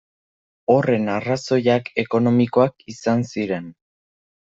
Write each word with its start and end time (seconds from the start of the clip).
Horren 0.75 1.11
arrazoiak 1.17 1.93
ekonomikoak 2.07 2.85
izan 2.97 3.27
ziren. 3.33 3.73